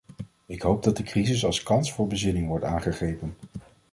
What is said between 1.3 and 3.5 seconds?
als kans voor bezinning wordt aangegrepen.